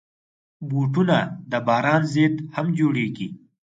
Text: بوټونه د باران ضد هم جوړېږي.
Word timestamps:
بوټونه 0.69 1.17
د 1.51 1.53
باران 1.67 2.01
ضد 2.13 2.35
هم 2.55 2.67
جوړېږي. 2.79 3.27